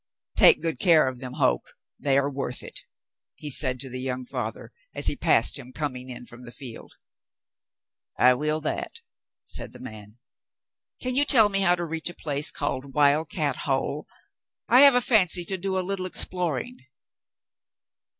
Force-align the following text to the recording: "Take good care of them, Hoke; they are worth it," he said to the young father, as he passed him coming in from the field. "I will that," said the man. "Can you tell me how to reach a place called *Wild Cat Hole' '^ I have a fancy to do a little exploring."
"Take 0.35 0.63
good 0.63 0.79
care 0.79 1.07
of 1.07 1.19
them, 1.19 1.33
Hoke; 1.33 1.75
they 1.99 2.17
are 2.17 2.27
worth 2.27 2.63
it," 2.63 2.85
he 3.35 3.51
said 3.51 3.79
to 3.81 3.87
the 3.87 3.99
young 4.01 4.25
father, 4.25 4.71
as 4.95 5.05
he 5.05 5.15
passed 5.15 5.59
him 5.59 5.71
coming 5.71 6.09
in 6.09 6.25
from 6.25 6.43
the 6.43 6.51
field. 6.51 6.95
"I 8.17 8.33
will 8.33 8.61
that," 8.61 9.01
said 9.43 9.73
the 9.73 9.79
man. 9.79 10.17
"Can 11.03 11.13
you 11.15 11.23
tell 11.23 11.49
me 11.49 11.59
how 11.59 11.75
to 11.75 11.85
reach 11.85 12.09
a 12.09 12.15
place 12.15 12.49
called 12.49 12.95
*Wild 12.95 13.29
Cat 13.29 13.57
Hole' 13.67 14.05
'^ 14.11 14.15
I 14.67 14.79
have 14.81 14.95
a 14.95 15.01
fancy 15.01 15.45
to 15.45 15.55
do 15.55 15.77
a 15.77 15.85
little 15.85 16.07
exploring." 16.07 16.79